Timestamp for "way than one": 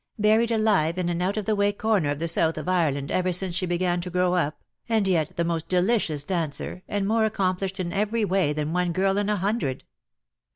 8.25-8.93